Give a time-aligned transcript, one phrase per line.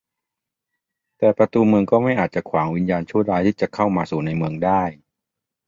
[1.17, 4.83] แต่ประตูเมืองก็ไม่อาจจะขวางวิญญาณชั่วร้ายที่จะเข้ามาสู่ในเมืองได้